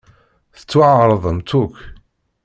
Tettwaɛeṛḍemt 0.57 1.49
akk. 1.61 1.75